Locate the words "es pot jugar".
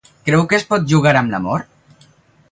0.59-1.13